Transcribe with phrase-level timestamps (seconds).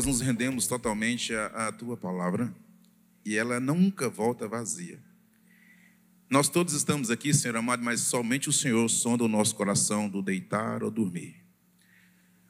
[0.00, 2.50] Nós nos rendemos totalmente à, à tua palavra
[3.22, 4.98] e ela nunca volta vazia.
[6.30, 10.22] Nós todos estamos aqui, Senhor amado, mas somente o Senhor sonda o nosso coração do
[10.22, 11.44] deitar ou dormir.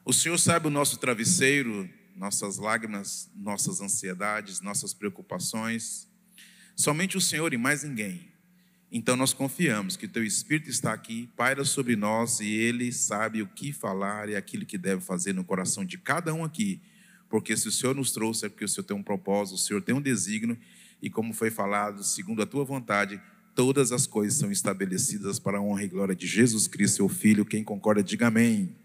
[0.05, 6.07] O Senhor sabe o nosso travesseiro, nossas lágrimas, nossas ansiedades, nossas preocupações.
[6.73, 8.31] Somente o Senhor e mais ninguém.
[8.89, 13.47] Então nós confiamos que teu Espírito está aqui, paira sobre nós e ele sabe o
[13.47, 16.81] que falar e aquilo que deve fazer no coração de cada um aqui.
[17.31, 19.81] Porque se o Senhor nos trouxe é porque o Senhor tem um propósito, o Senhor
[19.81, 20.59] tem um desígnio
[21.01, 23.19] e como foi falado, segundo a tua vontade,
[23.55, 27.45] todas as coisas são estabelecidas para a honra e glória de Jesus Cristo, seu Filho.
[27.45, 28.75] Quem concorda, diga amém.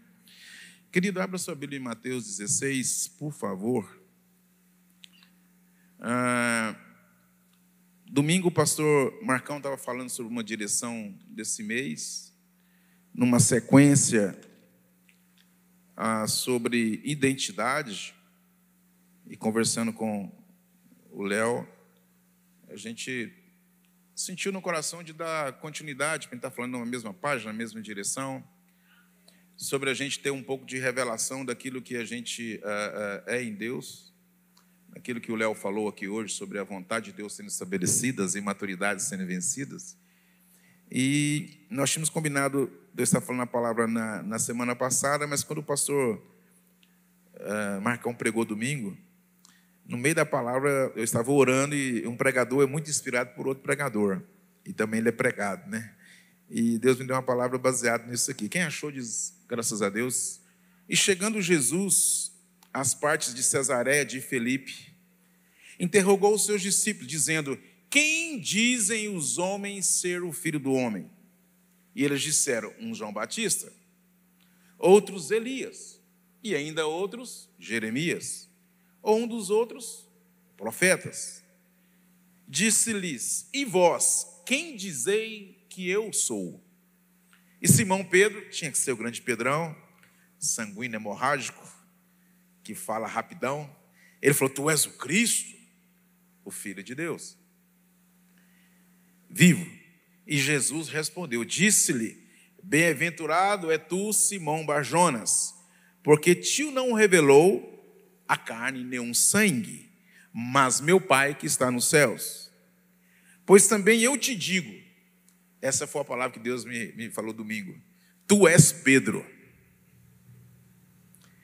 [0.89, 4.01] Querido, abra sua Bíblia em Mateus 16, por favor.
[5.99, 6.73] Ah,
[8.05, 12.33] domingo o pastor Marcão estava falando sobre uma direção desse mês,
[13.13, 14.39] numa sequência
[15.97, 18.15] ah, sobre identidade,
[19.29, 20.31] e conversando com
[21.11, 21.67] o Léo,
[22.69, 23.33] a gente
[24.15, 27.51] sentiu no coração de dar continuidade, para a gente estar tá falando na mesma página,
[27.51, 28.43] na mesma direção
[29.55, 33.43] sobre a gente ter um pouco de revelação daquilo que a gente uh, uh, é
[33.43, 34.13] em Deus,
[34.95, 38.35] aquilo que o Léo falou aqui hoje sobre a vontade de Deus sendo estabelecida, as
[38.35, 39.97] imaturidades sendo vencidas.
[40.91, 45.59] E nós tínhamos combinado, Deus está falando a palavra na, na semana passada, mas quando
[45.59, 46.21] o pastor
[47.33, 48.95] uh, Marcão pregou domingo,
[49.87, 53.63] no meio da palavra eu estava orando e um pregador é muito inspirado por outro
[53.63, 54.21] pregador.
[54.65, 55.95] E também ele é pregado, né?
[56.49, 58.49] E Deus me deu uma palavra baseada nisso aqui.
[58.49, 60.41] Quem achou diz graças a Deus.
[60.89, 62.33] E chegando Jesus
[62.73, 64.93] às partes de Cesareia de Felipe,
[65.79, 67.57] interrogou os seus discípulos, dizendo:
[67.89, 71.09] Quem dizem os homens ser o filho do homem?
[71.95, 73.71] E eles disseram: Um João Batista,
[74.77, 76.01] outros Elias,
[76.43, 78.46] e ainda outros Jeremias,
[79.07, 80.05] ou um dos outros
[80.57, 81.41] profetas.
[82.45, 86.61] Disse-lhes: E vós, quem dizei que eu sou?
[87.61, 89.73] E Simão Pedro, tinha que ser o grande Pedrão,
[90.37, 91.65] sanguíneo hemorrágico,
[92.61, 93.73] que fala rapidão.
[94.21, 95.55] Ele falou: Tu és o Cristo,
[96.43, 97.37] o Filho de Deus,
[99.29, 99.65] vivo.
[100.27, 102.27] E Jesus respondeu: Disse-lhe:
[102.61, 105.55] Bem-aventurado é tu, Simão Barjonas,
[106.03, 107.76] porque tio não revelou
[108.27, 109.89] a carne nem um sangue,
[110.33, 112.51] mas meu Pai que está nos céus.
[113.45, 114.73] Pois também eu te digo,
[115.61, 117.75] essa foi a palavra que Deus me, me falou domingo.
[118.27, 119.25] Tu és Pedro.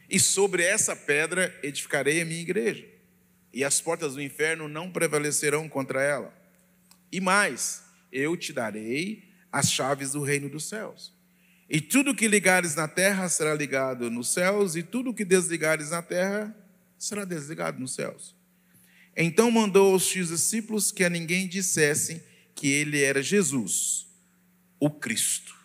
[0.09, 2.85] E sobre essa pedra edificarei a minha igreja,
[3.51, 6.33] e as portas do inferno não prevalecerão contra ela.
[7.11, 11.13] E mais, eu te darei as chaves do reino dos céus.
[11.69, 16.01] E tudo que ligares na terra será ligado nos céus, e tudo que desligares na
[16.01, 16.55] terra
[17.05, 18.35] será desligado nos céus.
[19.15, 22.21] Então mandou aos seus discípulos que a ninguém dissessem
[22.55, 24.07] que ele era Jesus,
[24.79, 25.55] o Cristo.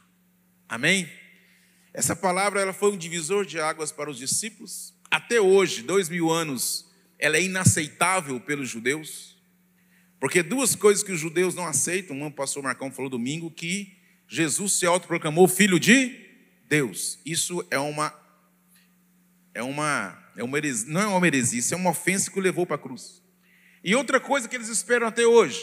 [0.68, 1.08] Amém?
[1.94, 4.94] Essa palavra ela foi um divisor de águas para os discípulos.
[5.10, 6.86] Até hoje, dois mil anos,
[7.18, 9.36] ela é inaceitável pelos judeus.
[10.20, 13.96] Porque duas coisas que os judeus não aceitam, um o pastor Marcão falou domingo, que
[14.28, 16.14] Jesus se autoproclamou filho de
[16.68, 17.18] Deus.
[17.24, 18.12] Isso é uma,
[19.54, 22.42] é uma, é uma heresia, não é uma heresia, isso é uma ofensa que o
[22.42, 23.20] levou para a cruz.
[23.82, 25.60] E outra coisa que eles esperam até hoje,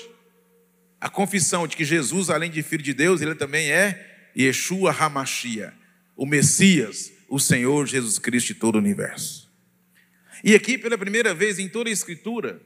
[1.00, 5.74] a confissão de que Jesus, além de filho de Deus, ele também é Yeshua Hamashia,
[6.13, 9.50] o Messias, o Senhor Jesus Cristo de todo o universo.
[10.44, 12.62] E aqui, pela primeira vez em toda a Escritura,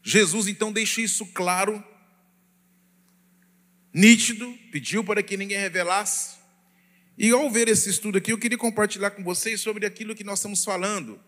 [0.00, 1.82] Jesus então deixa isso claro,
[3.92, 6.36] nítido, pediu para que ninguém revelasse.
[7.18, 10.38] E ao ver esse estudo aqui, eu queria compartilhar com vocês sobre aquilo que nós
[10.38, 11.20] estamos falando,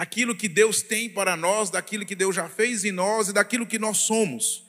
[0.00, 3.66] aquilo que Deus tem para nós, daquilo que Deus já fez em nós e daquilo
[3.66, 4.64] que nós somos.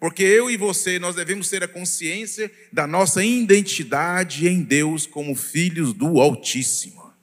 [0.00, 5.36] Porque eu e você, nós devemos ter a consciência da nossa identidade em Deus como
[5.36, 7.14] filhos do Altíssimo.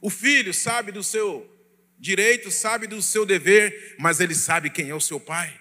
[0.00, 1.52] O filho sabe do seu
[1.98, 5.52] direito, sabe do seu dever, mas ele sabe quem é o seu pai.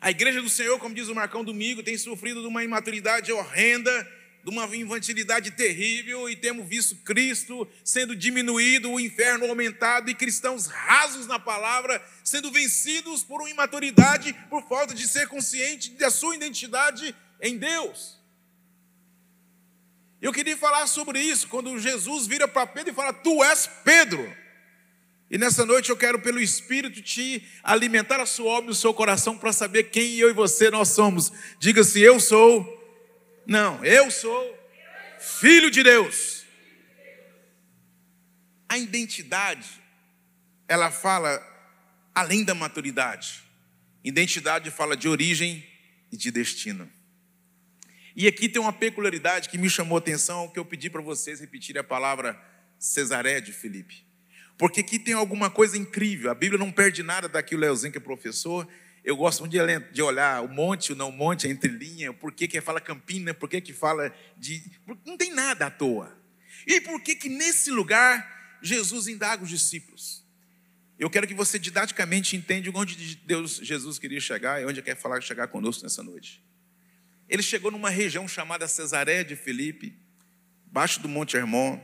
[0.00, 4.04] A igreja do Senhor, como diz o Marcão Domingo, tem sofrido de uma imaturidade horrenda
[4.44, 10.66] de uma infantilidade terrível e temos visto Cristo sendo diminuído, o inferno aumentado e cristãos
[10.66, 16.36] rasos na palavra sendo vencidos por uma imaturidade por falta de ser consciente da sua
[16.36, 18.22] identidade em Deus.
[20.20, 24.34] Eu queria falar sobre isso quando Jesus vira para Pedro e fala: Tu és Pedro.
[25.30, 28.92] E nessa noite eu quero, pelo Espírito, te alimentar a sua alma e o seu
[28.94, 31.32] coração para saber quem eu e você nós somos.
[31.58, 32.73] Diga-se: Eu sou
[33.46, 34.58] não, eu sou
[35.18, 36.44] filho de Deus.
[38.68, 39.84] A identidade
[40.66, 41.42] ela fala
[42.14, 43.42] além da maturidade.
[44.02, 45.64] Identidade fala de origem
[46.10, 46.90] e de destino.
[48.16, 51.40] E aqui tem uma peculiaridade que me chamou a atenção, que eu pedi para vocês
[51.40, 52.40] repetirem a palavra
[52.78, 54.04] Cesaré de Filipe.
[54.56, 56.30] Porque aqui tem alguma coisa incrível.
[56.30, 58.68] A Bíblia não perde nada daquilo, Leozinho, que é professor.
[59.04, 59.54] Eu gosto muito
[59.92, 63.50] de olhar o monte, o não monte, a entrelinha, por que, que fala Campina, por
[63.50, 64.62] que, que fala de.
[65.04, 66.16] Não tem nada à toa.
[66.66, 70.24] E por que, que nesse lugar Jesus indaga os discípulos?
[70.98, 75.20] Eu quero que você didaticamente entenda onde Deus, Jesus queria chegar e onde quer falar
[75.20, 76.42] chegar conosco nessa noite.
[77.28, 79.98] Ele chegou numa região chamada Cesaré de Filipe,
[80.66, 81.78] baixo do Monte Hermon,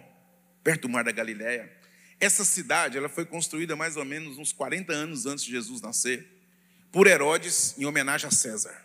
[0.65, 1.71] perto do Mar da Galileia.
[2.19, 6.40] Essa cidade ela foi construída mais ou menos uns 40 anos antes de Jesus nascer,
[6.91, 8.85] por Herodes, em homenagem a César.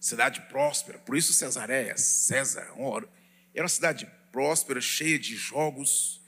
[0.00, 2.72] Cidade próspera, por isso Cesareia, César.
[3.54, 6.20] Era uma cidade próspera, cheia de jogos,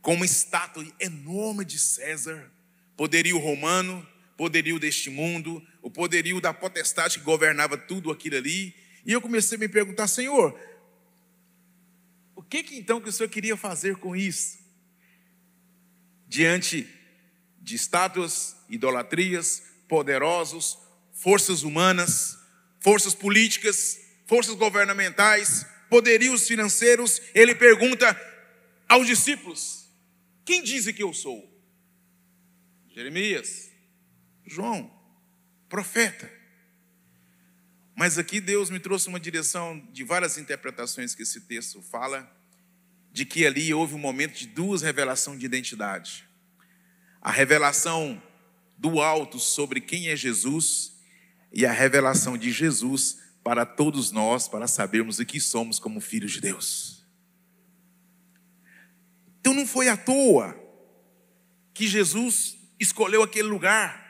[0.00, 2.50] com uma estátua enorme de César,
[2.96, 4.06] poderio romano,
[4.36, 8.74] poderio deste mundo, o poderio da potestade que governava tudo aquilo ali.
[9.04, 10.58] E eu comecei a me perguntar, Senhor,
[12.34, 14.58] o que, que então que o Senhor queria fazer com isso?
[16.28, 16.88] Diante
[17.66, 20.78] de estátuas, idolatrias, poderosos,
[21.12, 22.38] forças humanas,
[22.78, 28.16] forças políticas, forças governamentais, poderios financeiros, ele pergunta
[28.88, 29.88] aos discípulos:
[30.44, 31.44] quem diz que eu sou?
[32.94, 33.68] Jeremias,
[34.46, 34.88] João,
[35.68, 36.32] profeta.
[37.96, 42.32] Mas aqui Deus me trouxe uma direção de várias interpretações que esse texto fala,
[43.10, 46.26] de que ali houve um momento de duas revelações de identidade.
[47.26, 48.22] A revelação
[48.78, 50.92] do alto sobre quem é Jesus
[51.52, 56.34] e a revelação de Jesus para todos nós, para sabermos o que somos como filhos
[56.34, 57.04] de Deus.
[59.40, 60.56] Então não foi à toa
[61.74, 64.06] que Jesus escolheu aquele lugar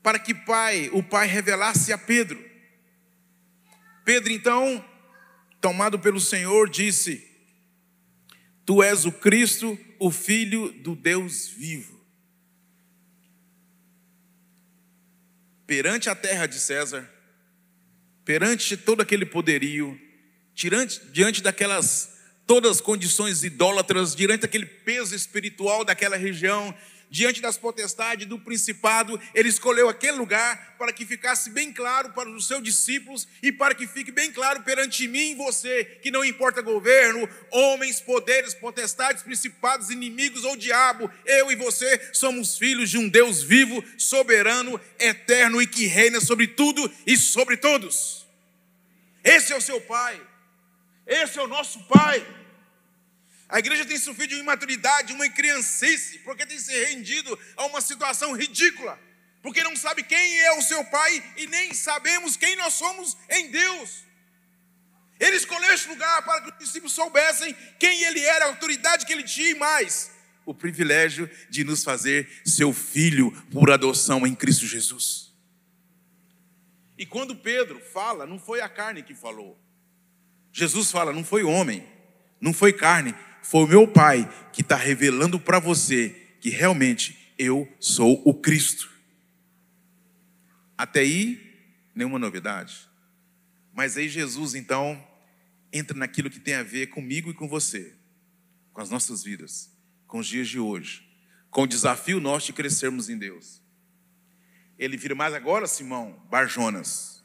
[0.00, 2.38] para que pai, o Pai revelasse a Pedro.
[4.04, 4.84] Pedro então,
[5.60, 7.28] tomado pelo Senhor, disse:
[8.64, 12.03] Tu és o Cristo, o filho do Deus vivo.
[15.66, 17.08] Perante a terra de César,
[18.24, 19.98] perante todo aquele poderio,
[20.54, 22.14] diante daquelas
[22.46, 26.74] todas as condições idólatras, diante daquele peso espiritual daquela região,
[27.10, 32.28] diante das potestades do principado, ele escolheu aquele lugar para que ficasse bem claro para
[32.28, 36.24] os seus discípulos e para que fique bem claro perante mim e você, que não
[36.24, 42.98] importa governo, homens, poderes, potestades, principados, inimigos ou diabo, eu e você somos filhos de
[42.98, 48.26] um Deus vivo, soberano, eterno e que reina sobre tudo e sobre todos.
[49.22, 50.20] Esse é o seu Pai.
[51.06, 52.43] Esse é o nosso Pai.
[53.54, 57.80] A igreja tem sofrido de uma imaturidade, uma criancice, porque tem se rendido a uma
[57.80, 58.98] situação ridícula,
[59.40, 63.52] porque não sabe quem é o seu Pai e nem sabemos quem nós somos em
[63.52, 64.02] Deus.
[65.20, 69.12] Ele escolheu este lugar para que os discípulos soubessem quem ele era, a autoridade que
[69.12, 70.10] ele tinha e mais,
[70.44, 75.32] o privilégio de nos fazer seu filho por adoção em Cristo Jesus.
[76.98, 79.56] E quando Pedro fala, não foi a carne que falou,
[80.52, 81.88] Jesus fala: não foi homem,
[82.40, 86.08] não foi carne, foi o meu Pai que está revelando para você
[86.40, 88.90] que realmente eu sou o Cristo.
[90.78, 91.62] Até aí,
[91.94, 92.88] nenhuma novidade.
[93.70, 95.06] Mas aí Jesus então
[95.70, 97.94] entra naquilo que tem a ver comigo e com você,
[98.72, 99.70] com as nossas vidas,
[100.06, 101.06] com os dias de hoje,
[101.50, 103.62] com o desafio nosso de crescermos em Deus.
[104.78, 107.22] Ele vira mais agora, Simão, Barjonas.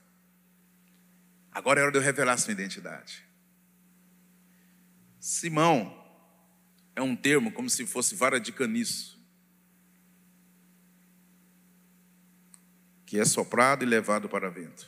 [1.50, 3.24] Agora é hora de eu revelar sua identidade.
[5.18, 5.99] Simão
[6.96, 9.20] é um termo como se fosse vara de caniço,
[13.06, 14.88] que é soprado e levado para vento.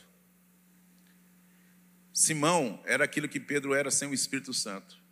[2.12, 5.02] Simão era aquilo que Pedro era sem o Espírito Santo,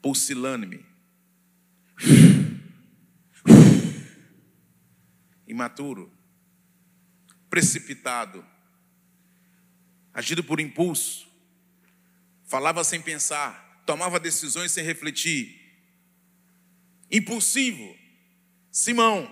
[0.00, 0.84] pulsilânime,
[5.46, 6.12] imaturo,
[7.48, 8.44] precipitado
[10.18, 11.28] agido por impulso,
[12.44, 15.57] falava sem pensar, tomava decisões sem refletir.
[17.10, 17.96] Impulsivo.
[18.70, 19.30] Simão,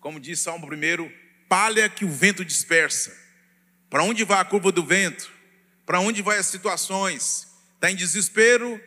[0.00, 1.10] como diz Salmo 1,
[1.48, 3.16] palha que o vento dispersa.
[3.90, 5.30] Para onde vai a curva do vento?
[5.84, 7.46] Para onde vai as situações?
[7.74, 8.80] Está em desespero,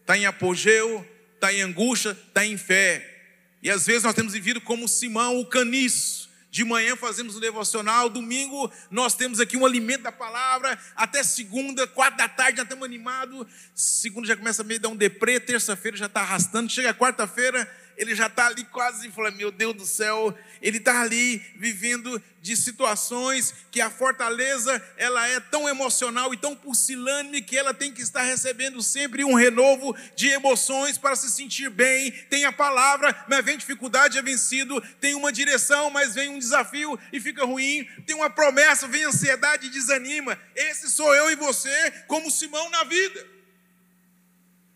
[0.00, 3.16] está em apogeu, está em angústia, está em fé.
[3.62, 8.08] E às vezes nós temos vivido como Simão, o caniço de manhã fazemos o devocional,
[8.08, 12.84] domingo nós temos aqui um alimento da palavra, até segunda, quatro da tarde já estamos
[12.84, 17.70] animados, segunda já começa a meio dar um deprê, terça-feira já está arrastando, chega quarta-feira,
[17.98, 22.56] ele já está ali quase falando, meu Deus do céu, ele está ali vivendo de
[22.56, 28.00] situações que a fortaleza ela é tão emocional e tão pusilânime que ela tem que
[28.00, 32.12] estar recebendo sempre um renovo de emoções para se sentir bem.
[32.30, 34.80] Tem a palavra, mas vem dificuldade, é vencido.
[35.00, 37.84] Tem uma direção, mas vem um desafio e fica ruim.
[38.06, 40.38] Tem uma promessa, vem ansiedade e desanima.
[40.54, 43.37] Esse sou eu e você, como Simão na vida.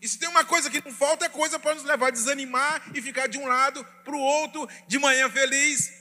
[0.03, 2.91] E se tem uma coisa que não falta, é coisa para nos levar a desanimar
[2.93, 5.93] e ficar de um lado para o outro, de manhã feliz.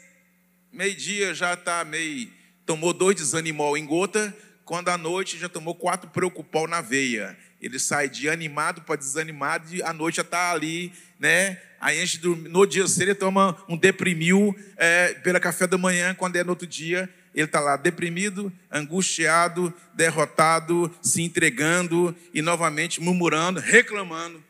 [0.73, 2.29] Meio-dia já está meio.
[2.67, 7.39] Tomou dois desanimol em gota, quando à noite já tomou quatro preocupol na veia.
[7.61, 11.63] Ele sai de animado para desanimado e à noite já está ali, né?
[11.81, 12.05] Aí
[12.51, 16.51] no dia cedo ele toma um deprimil é, pela café da manhã, quando é no
[16.51, 24.43] outro dia ele está lá deprimido, angustiado, derrotado, se entregando e novamente murmurando, reclamando,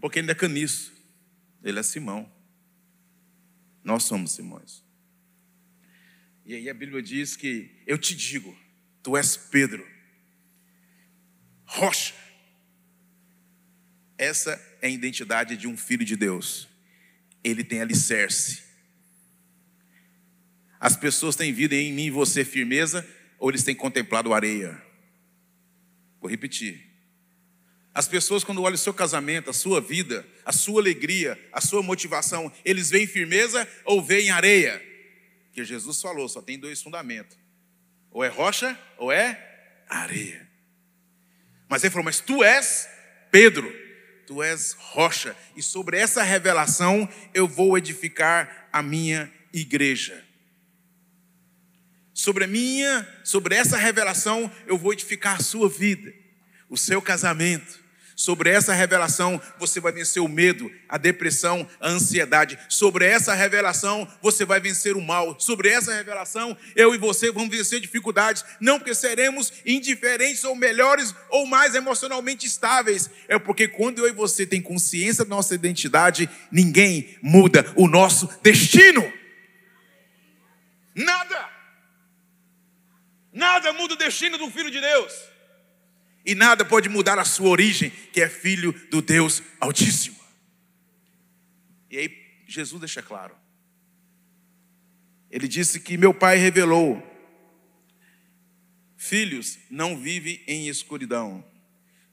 [0.00, 0.92] porque ele é caniço,
[1.62, 2.30] ele é Simão.
[3.84, 4.82] Nós somos Simões.
[6.46, 8.56] E aí a Bíblia diz que eu te digo,
[9.02, 9.86] tu és Pedro,
[11.66, 12.14] rocha.
[14.16, 16.66] Essa é a identidade de um filho de Deus.
[17.44, 18.67] Ele tem alicerce
[20.80, 23.06] as pessoas têm visto em mim e você firmeza,
[23.38, 24.80] ou eles têm contemplado areia?
[26.20, 26.86] Vou repetir.
[27.92, 31.82] As pessoas, quando olham o seu casamento, a sua vida, a sua alegria, a sua
[31.82, 34.80] motivação, eles veem firmeza ou veem areia?
[35.52, 37.36] Que Jesus falou, só tem dois fundamentos:
[38.10, 40.48] ou é rocha ou é areia.
[41.68, 42.88] Mas ele falou, mas tu és
[43.32, 43.68] Pedro,
[44.26, 50.27] tu és rocha, e sobre essa revelação eu vou edificar a minha igreja
[52.18, 56.12] sobre a minha, sobre essa revelação, eu vou edificar a sua vida,
[56.68, 57.78] o seu casamento.
[58.16, 62.58] Sobre essa revelação, você vai vencer o medo, a depressão, a ansiedade.
[62.68, 65.38] Sobre essa revelação, você vai vencer o mal.
[65.38, 68.44] Sobre essa revelação, eu e você vamos vencer dificuldades.
[68.60, 73.08] Não porque seremos indiferentes ou melhores ou mais emocionalmente estáveis.
[73.28, 78.28] É porque quando eu e você tem consciência da nossa identidade, ninguém muda o nosso
[78.42, 79.08] destino.
[80.96, 81.57] Nada.
[83.32, 85.12] Nada muda o destino do filho de Deus.
[86.24, 90.18] E nada pode mudar a sua origem, que é filho do Deus Altíssimo.
[91.90, 93.34] E aí Jesus deixa claro.
[95.30, 97.02] Ele disse que meu pai revelou:
[98.96, 101.44] Filhos não vivem em escuridão.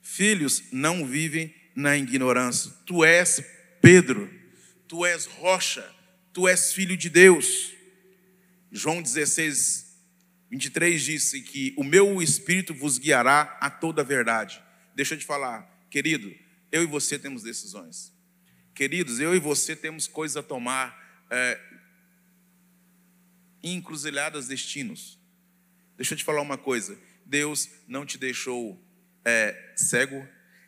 [0.02, 2.72] Filhos não vivem na ignorância.
[2.86, 3.44] Tu és
[3.82, 4.32] Pedro,
[4.88, 5.86] tu és rocha,
[6.32, 7.74] tu és filho de Deus.
[8.72, 9.85] João 16,
[10.56, 14.64] 23 disse que o meu espírito vos guiará a toda a verdade.
[14.96, 16.34] Deixa eu te falar, querido,
[16.72, 18.14] eu e você temos decisões.
[18.74, 21.60] Queridos, eu e você temos coisas a tomar, é,
[23.62, 25.20] encruzilhadas destinos.
[25.98, 28.82] Deixa eu te falar uma coisa: Deus não te deixou
[29.26, 30.26] é, cego,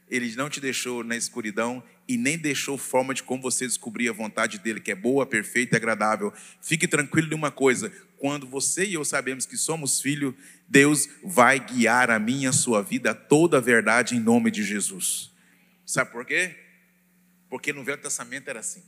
[0.10, 4.14] Ele não te deixou na escuridão e nem deixou forma de como você descobrir a
[4.14, 6.34] vontade dele, que é boa, perfeita e agradável.
[6.62, 10.34] Fique tranquilo de uma coisa: quando você e eu sabemos que somos filhos,
[10.68, 15.32] Deus vai guiar a minha, a sua vida, toda a verdade em nome de Jesus.
[15.86, 16.56] Sabe por quê?
[17.50, 18.84] Porque no Velho Testamento era assim.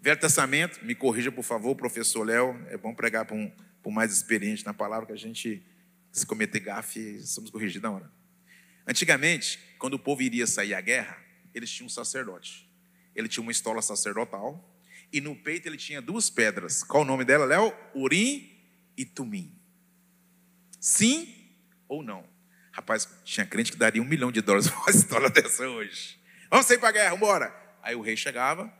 [0.00, 3.92] Velho Testamento, me corrija por favor, professor Léo, é bom pregar para um, para um
[3.92, 5.62] mais experiente na palavra, que a gente,
[6.10, 8.10] se cometer gafe, somos corrigidos na hora.
[8.86, 11.16] Antigamente, quando o povo iria sair à guerra,
[11.54, 12.68] eles tinham um sacerdote.
[13.14, 14.71] Ele tinha uma estola sacerdotal,
[15.12, 16.82] e no peito ele tinha duas pedras.
[16.82, 17.74] Qual o nome dela, Léo?
[17.94, 18.50] Urim
[18.96, 19.54] e Tumim.
[20.80, 21.32] Sim
[21.86, 22.26] ou não?
[22.72, 26.18] Rapaz, tinha crente que daria um milhão de dólares para uma história dessa hoje.
[26.50, 27.76] Vamos sair para a guerra, embora.
[27.82, 28.72] Aí o rei chegava,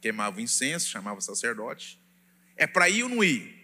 [0.00, 2.00] queimava o incenso, chamava o sacerdote.
[2.56, 3.60] É para ir ou não ir?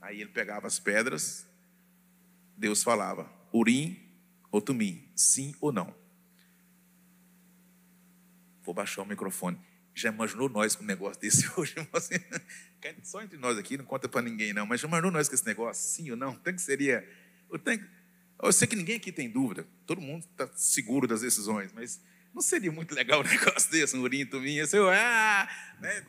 [0.00, 1.48] Aí ele pegava as pedras,
[2.56, 4.00] Deus falava, Urim
[4.52, 5.92] ou Tumim, sim ou não.
[8.62, 9.58] Vou baixar o microfone.
[9.96, 11.74] Já imaginou nós com um negócio desse hoje?
[11.90, 12.16] Assim,
[13.02, 15.46] só entre nós aqui, não conta para ninguém não, mas já imaginou nós com esse
[15.46, 15.82] negócio?
[15.82, 16.36] Sim ou não?
[16.36, 17.08] Tem que seria.
[17.50, 17.58] Eu,
[18.42, 21.98] eu sei que ninguém aqui tem dúvida, todo mundo está seguro das decisões, mas
[22.34, 25.48] não seria muito legal um negócio desse, um urinho, tuminho, assim, ah,
[25.80, 26.04] né,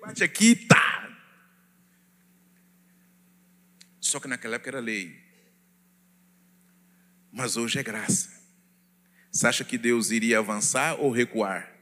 [0.00, 1.16] bate aqui, tá.
[4.00, 5.22] Só que naquela época era lei.
[7.30, 8.28] Mas hoje é graça.
[9.30, 11.73] Você acha que Deus iria avançar ou recuar?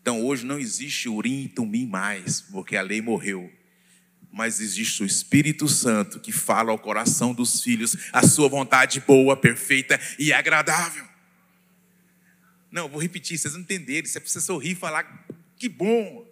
[0.00, 3.52] Então hoje não existe Urim e Tumim mais, porque a lei morreu.
[4.32, 9.36] Mas existe o Espírito Santo que fala ao coração dos filhos a sua vontade boa,
[9.36, 11.04] perfeita e agradável.
[12.70, 14.08] Não, vou repetir, vocês não entenderem.
[14.08, 15.26] Você precisa sorrir e falar,
[15.56, 16.26] que bom.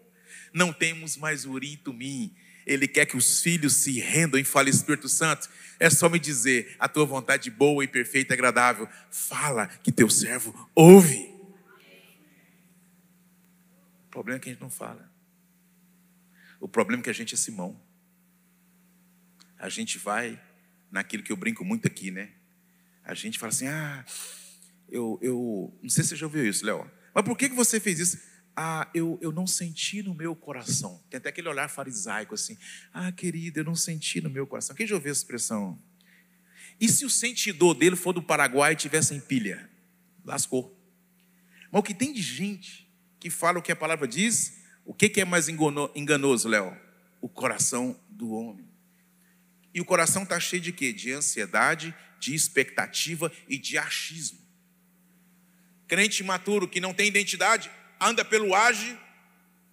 [0.52, 2.32] Não temos mais Uri e Tumim.
[2.64, 5.48] Ele quer que os filhos se rendam e falem, Espírito Santo,
[5.80, 8.88] é só me dizer, a tua vontade boa e perfeita e agradável.
[9.10, 11.37] Fala que teu servo ouve.
[14.18, 15.08] Problema é que a gente não fala.
[16.58, 17.80] O problema é que a gente é Simão.
[19.56, 20.42] A gente vai
[20.90, 22.32] naquilo que eu brinco muito aqui, né?
[23.04, 24.04] A gente fala assim, ah,
[24.88, 26.90] eu, eu não sei se você já ouviu isso, Léo.
[27.14, 28.18] Mas por que, que você fez isso?
[28.56, 31.00] Ah, eu, eu não senti no meu coração.
[31.08, 32.58] Tem até aquele olhar farisaico assim.
[32.92, 34.74] Ah, querido, eu não senti no meu coração.
[34.74, 35.80] Quem já ouviu essa expressão?
[36.80, 39.70] E se o sentidor dele for do Paraguai e tivesse em pilha?
[40.24, 40.76] Lascou.
[41.70, 42.87] Mas o que tem de gente
[43.20, 46.76] que fala o que a palavra diz, o que é mais enganoso, Léo?
[47.20, 48.68] O coração do homem.
[49.74, 50.92] E o coração está cheio de quê?
[50.92, 54.38] De ansiedade, de expectativa e de achismo.
[55.86, 57.70] Crente imaturo que não tem identidade,
[58.00, 58.98] anda pelo age,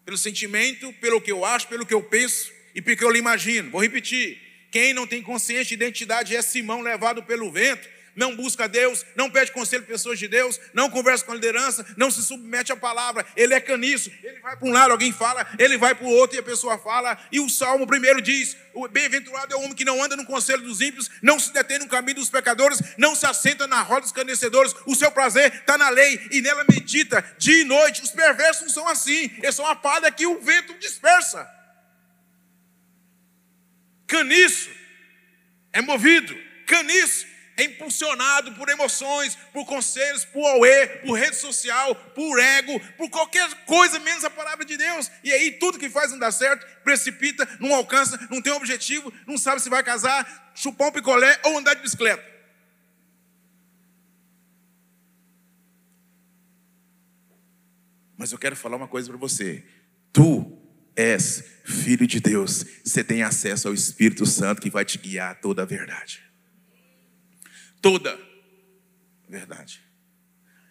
[0.04, 3.20] pelo sentimento, pelo que eu acho, pelo que eu penso e pelo que eu lhe
[3.20, 3.72] imagino.
[3.72, 4.42] Vou repetir.
[4.72, 9.30] Quem não tem consciência de identidade é Simão levado pelo vento, não busca Deus, não
[9.30, 12.76] pede conselho de pessoas de Deus, não conversa com a liderança, não se submete à
[12.76, 16.10] palavra, ele é caniço, ele vai para um lado, alguém fala, ele vai para o
[16.10, 19.74] outro e a pessoa fala, e o Salmo primeiro diz: o bem-aventurado é o homem
[19.74, 23.16] que não anda no conselho dos ímpios, não se detém no caminho dos pecadores, não
[23.16, 27.24] se assenta na roda dos canecedores, o seu prazer está na lei e nela medita
[27.38, 28.02] dia e noite.
[28.02, 31.50] Os perversos não são assim, eles são a palha que o vento dispersa.
[34.08, 34.70] Caniço
[35.74, 42.40] é movido, caniço é impulsionado por emoções, por conselhos, por auê, por rede social, por
[42.40, 45.10] ego, por qualquer coisa menos a palavra de Deus.
[45.24, 49.38] E aí tudo que faz não dá certo, precipita, não alcança, não tem objetivo, não
[49.38, 52.36] sabe se vai casar, chupar um picolé ou andar de bicicleta.
[58.18, 59.64] Mas eu quero falar uma coisa para você.
[60.12, 60.58] Tu
[60.96, 62.66] és filho de Deus.
[62.84, 66.25] Você tem acesso ao Espírito Santo que vai te guiar a toda a verdade
[67.86, 68.20] toda
[69.30, 69.80] verdade.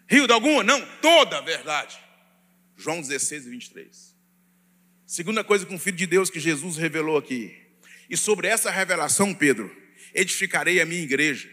[0.05, 0.65] Rio de alguma?
[0.65, 1.97] Não, toda verdade.
[2.75, 4.15] João 16 e 23.
[5.05, 7.55] Segunda coisa com o Filho de Deus que Jesus revelou aqui.
[8.09, 9.73] E sobre essa revelação, Pedro,
[10.13, 11.49] edificarei a minha igreja.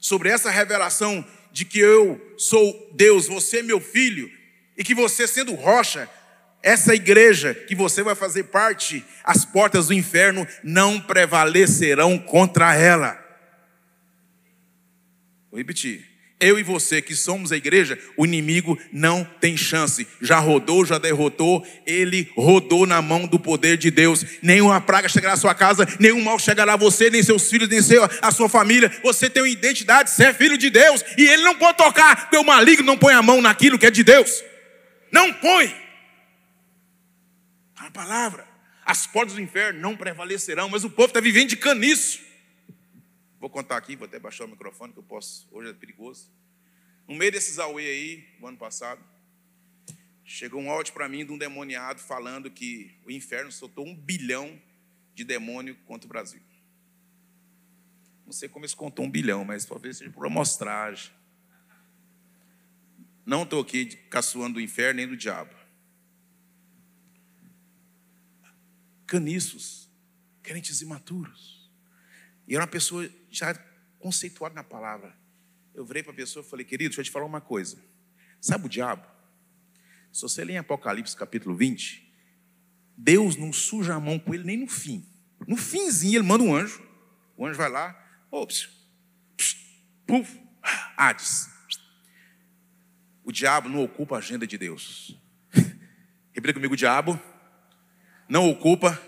[0.00, 4.28] Sobre essa revelação de que eu sou Deus, você é meu filho,
[4.76, 6.10] e que você, sendo rocha,
[6.60, 13.27] essa igreja que você vai fazer parte, as portas do inferno não prevalecerão contra ela.
[15.50, 16.18] Vou repetir.
[16.40, 20.06] Eu e você que somos a igreja, o inimigo não tem chance.
[20.22, 24.24] Já rodou, já derrotou, ele rodou na mão do poder de Deus.
[24.40, 27.82] Nenhuma praga chegará à sua casa, nenhum mal chegará a você, nem seus filhos, nem
[27.82, 28.88] seu, a sua família.
[29.02, 32.36] Você tem uma identidade, você é filho de Deus, e ele não pode tocar, porque
[32.36, 34.44] o maligno não põe a mão naquilo que é de Deus.
[35.10, 35.74] Não põe.
[37.78, 38.46] A palavra.
[38.86, 42.27] As portas do inferno não prevalecerão, mas o povo está vivendo de caniço.
[43.40, 46.30] Vou contar aqui, vou até baixar o microfone, que eu posso, hoje é perigoso.
[47.06, 49.02] No meio desses auê aí, no ano passado,
[50.24, 54.60] chegou um áudio para mim de um demoniado falando que o inferno soltou um bilhão
[55.14, 56.42] de demônio contra o Brasil.
[58.26, 61.10] Não sei como eles contou um bilhão, mas talvez seja por amostragem.
[63.24, 65.54] Não estou aqui caçoando do inferno nem do diabo.
[69.06, 69.88] Caniços,
[70.42, 71.57] crentes imaturos.
[72.48, 73.54] E era uma pessoa já
[73.98, 75.14] conceituada na palavra.
[75.74, 77.78] Eu virei para a pessoa e falei, querido, deixa eu te falar uma coisa.
[78.40, 79.06] Sabe o diabo?
[80.10, 82.10] Se você ler em Apocalipse capítulo 20,
[82.96, 85.06] Deus não suja a mão com ele nem no fim.
[85.46, 86.82] No finzinho ele manda um anjo.
[87.36, 87.94] O anjo vai lá,
[88.30, 88.68] ops,
[90.06, 90.40] puf,
[90.96, 91.48] Hades.
[93.22, 95.16] O diabo não ocupa a agenda de Deus.
[96.32, 97.20] Repita comigo, o diabo
[98.28, 99.00] não ocupa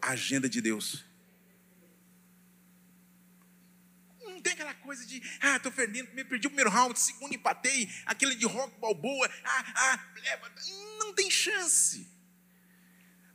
[0.00, 1.07] a agenda de Deus.
[4.40, 8.34] Tem aquela coisa de, ah, estou perdendo, me perdi o primeiro round, segundo empatei, aquele
[8.34, 10.50] de rock balboa, ah, ah, leva.
[10.98, 12.06] Não tem chance.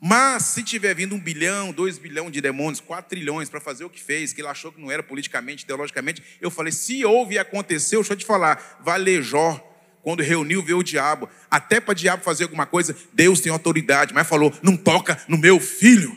[0.05, 3.89] Mas se tiver vindo um bilhão, dois bilhão de demônios, quatro trilhões para fazer o
[3.89, 7.39] que fez, que ele achou que não era politicamente, teologicamente, eu falei, se houve e
[7.39, 9.57] aconteceu, deixa eu te falar, valejó,
[10.01, 14.13] quando reuniu, veio o diabo, até para o diabo fazer alguma coisa, Deus tem autoridade,
[14.13, 16.11] mas falou, não toca no meu filho.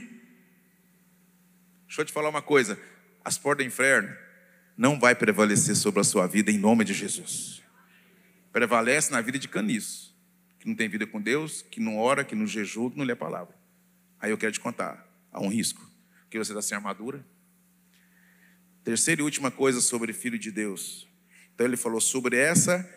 [1.86, 2.76] Deixa eu te falar uma coisa,
[3.24, 4.25] as portas do inferno
[4.76, 7.62] não vai prevalecer sobre a sua vida em nome de Jesus.
[8.52, 10.14] Prevalece na vida de caniço,
[10.58, 13.12] que não tem vida com Deus, que não ora, que não jejua, que não lê
[13.12, 13.54] a palavra.
[14.20, 15.80] Aí eu quero te contar, há um risco,
[16.22, 17.24] porque você está sem armadura.
[18.84, 21.08] Terceira e última coisa sobre filho de Deus.
[21.54, 22.88] Então ele falou sobre essa,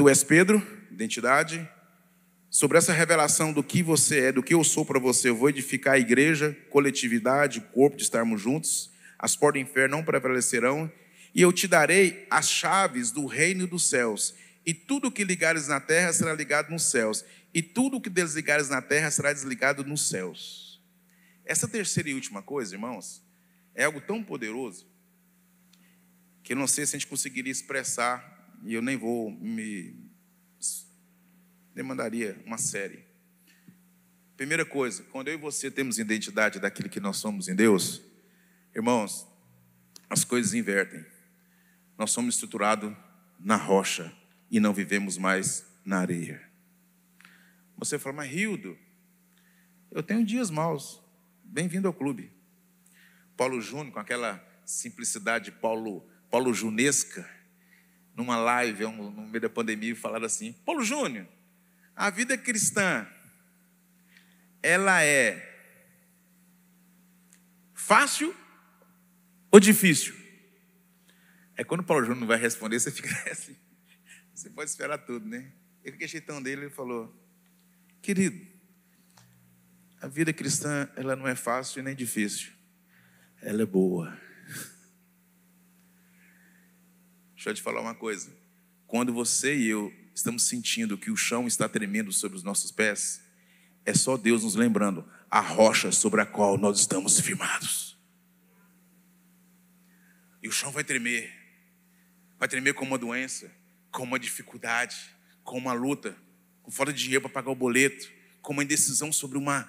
[0.00, 1.68] Tu és Pedro, identidade.
[2.48, 5.48] Sobre essa revelação do que você é, do que eu sou para você, eu vou
[5.48, 8.90] edificar a igreja, coletividade, corpo de estarmos juntos.
[9.18, 10.90] As portas do inferno não prevalecerão.
[11.34, 14.34] E eu te darei as chaves do reino dos céus.
[14.64, 17.24] E tudo que ligares na terra será ligado nos céus.
[17.52, 20.80] E tudo que desligares na terra será desligado nos céus.
[21.44, 23.22] Essa terceira e última coisa, irmãos,
[23.74, 24.88] é algo tão poderoso
[26.42, 29.94] que eu não sei se a gente conseguiria expressar, e eu nem vou me.
[31.74, 33.04] demandaria uma série.
[34.36, 38.02] Primeira coisa, quando eu e você temos identidade daquilo que nós somos em Deus,
[38.74, 39.26] irmãos,
[40.08, 41.04] as coisas invertem.
[42.00, 42.96] Nós somos estruturados
[43.38, 44.10] na rocha
[44.50, 46.42] e não vivemos mais na areia.
[47.76, 48.74] Você fala, mas Rildo,
[49.90, 50.98] eu tenho dias maus.
[51.44, 52.32] Bem-vindo ao clube.
[53.36, 57.28] Paulo Júnior, com aquela simplicidade Paulo, Paulo Junesca,
[58.16, 61.28] numa live no meio da pandemia, falaram assim: Paulo Júnior,
[61.94, 63.06] a vida cristã,
[64.62, 65.36] ela é
[67.74, 68.34] fácil
[69.50, 70.19] ou difícil?
[71.60, 73.54] É quando o Paulo Júnior não vai responder, você fica assim.
[74.34, 75.52] Você pode esperar tudo, né?
[75.84, 77.14] Eu fiquei cheitão dele, ele falou:
[78.00, 78.40] Querido,
[80.00, 82.52] a vida cristã, ela não é fácil e nem difícil
[83.42, 84.08] ela é boa.
[87.34, 88.34] Deixa eu te falar uma coisa.
[88.86, 93.22] Quando você e eu estamos sentindo que o chão está tremendo sobre os nossos pés,
[93.84, 97.98] é só Deus nos lembrando a rocha sobre a qual nós estamos firmados.
[100.42, 101.39] E o chão vai tremer.
[102.40, 103.52] Vai tremer com uma doença,
[103.90, 104.96] com uma dificuldade,
[105.44, 106.16] com uma luta,
[106.62, 109.68] com falta de dinheiro para pagar o boleto, com uma indecisão sobre uma,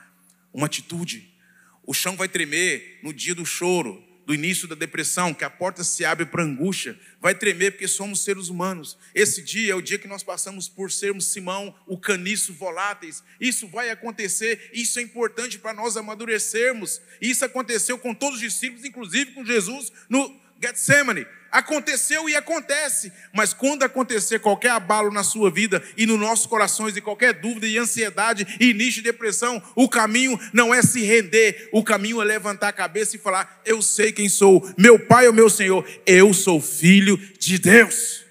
[0.54, 1.38] uma atitude.
[1.84, 5.84] O chão vai tremer no dia do choro, do início da depressão, que a porta
[5.84, 6.98] se abre para angústia.
[7.20, 8.98] Vai tremer porque somos seres humanos.
[9.14, 13.22] Esse dia é o dia que nós passamos por sermos Simão, o caniço voláteis.
[13.38, 17.02] Isso vai acontecer, isso é importante para nós amadurecermos.
[17.20, 21.28] Isso aconteceu com todos os discípulos, inclusive com Jesus no Getsemane.
[21.52, 26.96] Aconteceu e acontece, mas quando acontecer qualquer abalo na sua vida e nos nossos corações,
[26.96, 31.68] e qualquer dúvida e ansiedade e início de depressão, o caminho não é se render,
[31.74, 35.34] o caminho é levantar a cabeça e falar: Eu sei quem sou, meu Pai ou
[35.34, 38.24] meu Senhor, eu sou filho de Deus.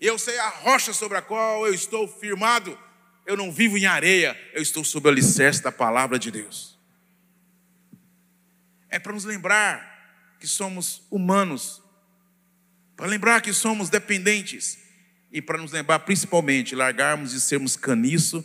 [0.00, 2.78] Eu sei a rocha sobre a qual eu estou firmado.
[3.26, 6.78] Eu não vivo em areia, eu estou sob o alicerce da palavra de Deus.
[8.88, 9.91] É para nos lembrar
[10.42, 11.80] que somos humanos,
[12.96, 14.76] para lembrar que somos dependentes
[15.30, 18.44] e para nos lembrar principalmente largarmos de sermos caniço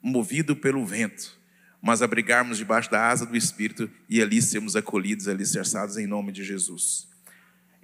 [0.00, 1.38] movido pelo vento,
[1.82, 6.42] mas abrigarmos debaixo da asa do Espírito e ali sermos acolhidos, alicerçados em nome de
[6.42, 7.06] Jesus.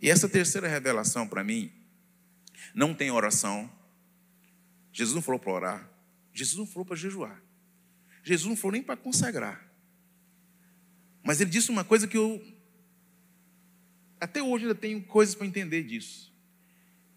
[0.01, 1.71] E essa terceira revelação para mim
[2.75, 3.71] não tem oração.
[4.91, 5.91] Jesus não falou para orar,
[6.33, 7.43] Jesus não falou para jejuar.
[8.23, 9.71] Jesus não falou nem para consagrar.
[11.23, 12.54] Mas ele disse uma coisa que eu
[14.25, 16.33] até hoje ainda tenho coisas para entender disso.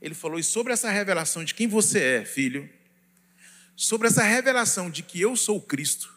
[0.01, 2.69] Ele falou, e sobre essa revelação de quem você é, filho,
[3.75, 6.13] sobre essa revelação de que eu sou Cristo,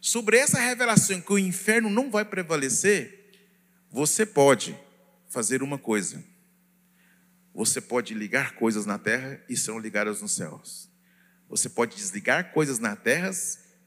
[0.00, 3.30] sobre essa revelação que o inferno não vai prevalecer,
[3.88, 4.76] você pode
[5.28, 6.22] fazer uma coisa.
[7.54, 10.90] Você pode ligar coisas na terra e serão ligadas nos céus.
[11.48, 13.30] Você pode desligar coisas na terra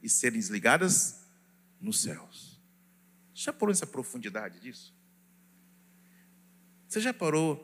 [0.02, 1.20] e serem desligadas
[1.82, 2.62] nos céus.
[3.34, 4.97] Já por essa profundidade disso?
[6.88, 7.64] Você já parou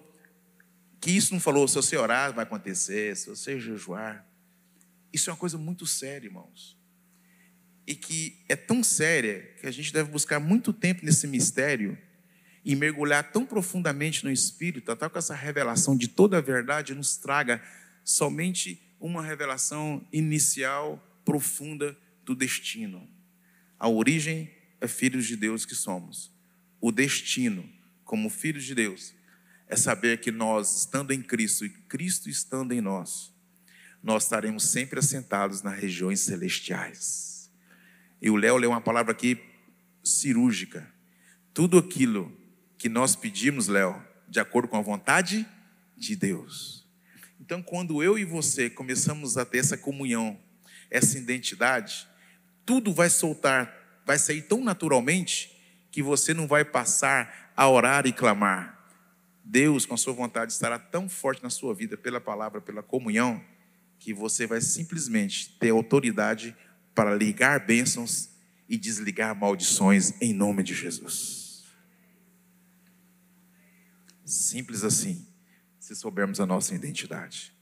[1.00, 4.26] que isso não falou, se você orar vai acontecer, se você jejuar.
[5.12, 6.78] Isso é uma coisa muito séria, irmãos.
[7.86, 11.98] E que é tão séria que a gente deve buscar muito tempo nesse mistério
[12.64, 17.18] e mergulhar tão profundamente no Espírito, até que essa revelação de toda a verdade nos
[17.18, 17.62] traga
[18.04, 23.10] somente uma revelação inicial, profunda do destino.
[23.78, 26.32] A origem é filhos de Deus que somos.
[26.80, 27.70] O destino
[28.04, 29.14] como filhos de Deus,
[29.68, 33.34] é saber que nós, estando em Cristo e Cristo estando em nós,
[34.02, 37.52] nós estaremos sempre assentados nas regiões celestiais.
[38.22, 39.38] E o Léo leu uma palavra aqui
[40.04, 40.88] cirúrgica.
[41.54, 42.36] Tudo aquilo
[42.78, 45.48] que nós pedimos, Léo, de acordo com a vontade
[45.96, 46.86] de Deus.
[47.40, 50.40] Então, quando eu e você começamos a ter essa comunhão,
[50.90, 52.08] essa identidade,
[52.66, 55.53] tudo vai soltar, vai sair tão naturalmente
[55.94, 58.90] que você não vai passar a orar e clamar.
[59.46, 63.40] Deus, com a sua vontade, estará tão forte na sua vida pela palavra, pela comunhão,
[64.00, 66.58] que você vai simplesmente ter autoridade
[66.96, 68.32] para ligar bênçãos
[68.68, 71.64] e desligar maldições em nome de Jesus.
[74.26, 75.28] Simples assim,
[75.80, 77.54] se soubermos a nossa identidade.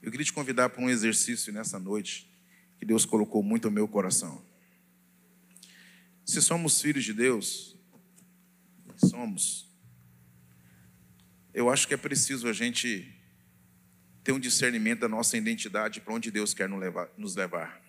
[0.00, 2.30] Eu queria te convidar para um exercício nessa noite
[2.78, 4.51] que Deus colocou muito no meu coração.
[6.32, 7.76] Se somos filhos de Deus,
[8.96, 9.68] somos.
[11.52, 13.14] Eu acho que é preciso a gente
[14.24, 16.70] ter um discernimento da nossa identidade para onde Deus quer
[17.18, 17.82] nos levar.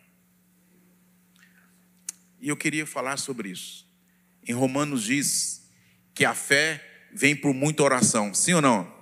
[2.41, 3.89] E eu queria falar sobre isso.
[4.45, 5.71] Em Romanos diz
[6.13, 8.93] que a fé vem por muita oração, sim ou não?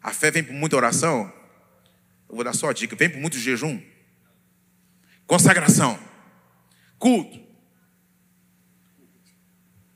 [0.00, 1.34] A fé vem por muita oração?
[2.28, 3.82] Eu vou dar só a dica: vem por muito jejum,
[5.26, 5.98] consagração,
[6.98, 7.40] culto,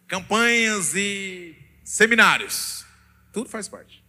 [0.07, 2.85] campanhas e seminários.
[3.33, 4.05] Tudo faz parte.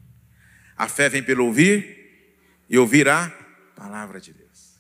[0.76, 2.36] A fé vem pelo ouvir
[2.70, 3.30] e ouvir a
[3.76, 4.80] palavra de Deus,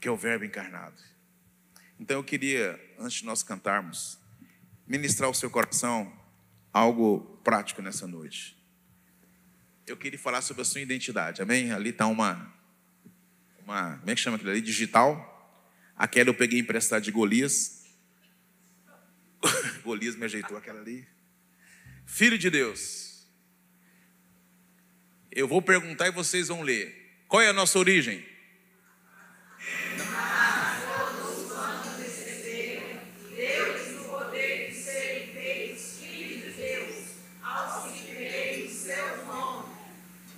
[0.00, 1.00] que é o Verbo encarnado.
[1.98, 4.18] Então eu queria, antes de nós cantarmos,
[4.86, 6.12] ministrar ao seu coração
[6.72, 8.56] algo prático nessa noite.
[9.86, 11.72] Eu queria falar sobre a sua identidade, amém?
[11.72, 12.52] Ali está uma,
[13.70, 14.60] uma, como é que chama aquilo ali?
[14.60, 15.26] Digital.
[15.96, 17.84] Aquela eu peguei emprestado de Golias.
[19.84, 21.06] Golias me ajeitou aquela ali.
[22.04, 23.28] Filho de Deus.
[25.30, 27.22] Eu vou perguntar e vocês vão ler.
[27.28, 28.28] Qual é a nossa origem?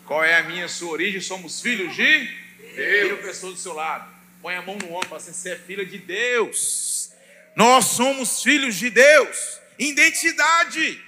[0.05, 1.23] Qual é a minha sua origem?
[1.23, 2.42] Somos filhos de
[2.77, 3.13] Deus.
[3.13, 4.13] a pessoa do seu lado.
[4.41, 7.13] Põe a mão no ombro, fala assim: você é filha de Deus.
[7.55, 9.61] Nós somos filhos de Deus.
[9.79, 11.01] Identidade.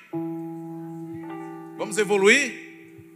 [1.77, 2.64] Vamos evoluir?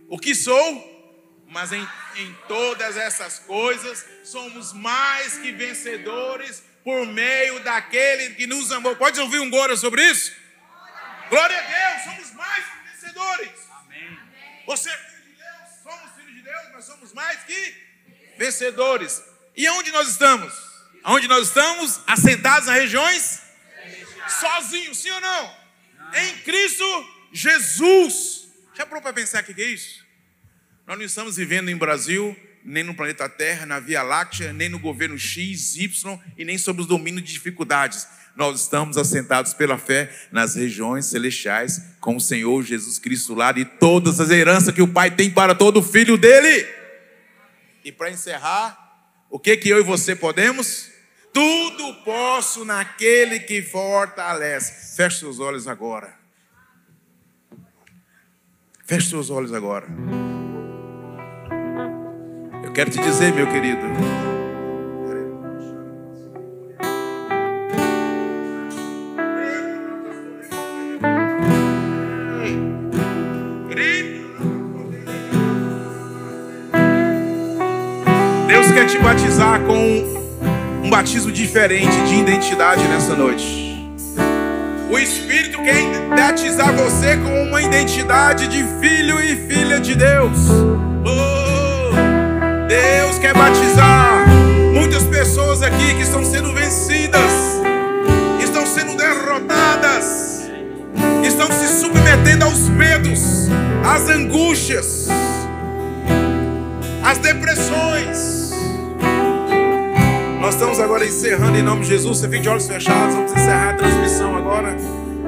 [0.09, 7.61] o que sou, mas em, em todas essas coisas somos mais que vencedores por meio
[7.61, 8.97] daquele que nos amou.
[8.97, 10.35] Pode ouvir um glória sobre isso?
[11.29, 13.51] Glória a Deus, somos mais que vencedores.
[13.85, 14.19] Amém.
[14.67, 17.88] Você é filho de Deus, somos filhos de Deus, mas somos mais que
[18.39, 19.23] vencedores.
[19.57, 20.53] E aonde nós estamos?
[21.03, 22.01] Aonde nós estamos?
[22.07, 23.41] Assentados nas regiões?
[24.29, 25.57] Sozinhos, sim ou não?
[26.15, 26.85] Em Cristo
[27.33, 28.49] Jesus.
[28.75, 30.07] Já parou para pensar o que é isso?
[30.87, 34.79] Nós não estamos vivendo em Brasil, nem no planeta Terra, na Via Láctea, nem no
[34.79, 38.07] governo X, Y e nem sob os domínios de dificuldades.
[38.37, 43.65] Nós estamos assentados pela fé nas regiões celestiais com o Senhor Jesus Cristo lá e
[43.65, 46.78] todas as heranças que o Pai tem para todo filho dele.
[47.89, 48.77] E para encerrar,
[49.31, 50.91] o que que eu e você podemos?
[51.33, 54.95] Tudo posso naquele que fortalece.
[54.95, 56.15] Feche seus olhos agora.
[58.85, 59.87] Feche seus olhos agora.
[62.63, 64.28] Eu quero te dizer, meu querido.
[78.69, 83.91] Deus quer te batizar com um batismo diferente de identidade nessa noite.
[84.91, 90.39] O Espírito quer batizar você com uma identidade de filho e filha de Deus.
[91.05, 94.29] Oh, Deus quer batizar
[94.75, 97.33] muitas pessoas aqui que estão sendo vencidas,
[98.43, 100.51] estão sendo derrotadas,
[101.25, 103.49] estão se submetendo aos medos,
[103.85, 105.09] às angústias,
[107.03, 108.38] às depressões.
[110.49, 112.21] Nós estamos agora encerrando em nome de Jesus.
[112.21, 113.15] Você fica de olhos fechados.
[113.15, 114.75] Vamos encerrar a transmissão agora.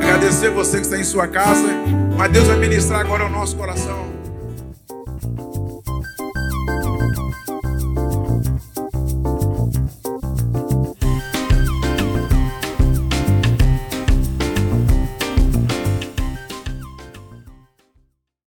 [0.00, 1.68] Agradecer você que está em sua casa.
[2.16, 4.09] Mas Deus vai ministrar agora ao nosso coração.